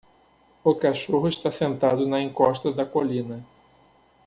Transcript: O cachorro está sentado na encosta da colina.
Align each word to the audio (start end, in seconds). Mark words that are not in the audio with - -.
O 0.63 0.71
cachorro 0.81 1.27
está 1.29 1.51
sentado 1.61 2.01
na 2.07 2.19
encosta 2.27 2.69
da 2.77 2.85
colina. 2.93 3.37